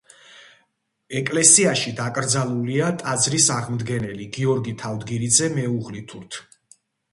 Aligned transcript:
ეკლესიაში 1.19 1.93
დაკრძალულია 1.99 2.89
ტაძრის 3.03 3.51
აღმდგენელი 3.59 4.27
გიორგი 4.41 4.75
თავდგირიძე 4.83 5.53
მეუღლითურთ. 5.61 6.43